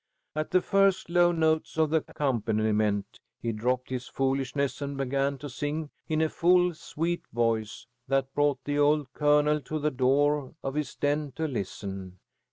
[0.35, 5.47] At the first low notes of the accompaniment, he dropped his foolishness and began to
[5.47, 10.73] sing in a full, sweet voice that brought the old Colonel to the door of
[10.73, 12.17] his den to listen.